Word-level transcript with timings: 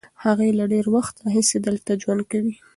هغوی 0.23 0.49
له 0.59 0.65
ډېر 0.73 0.85
وخت 0.95 1.15
راهیسې 1.25 1.57
دلته 1.67 1.91
ژوند 2.01 2.21
کوي. 2.31 2.53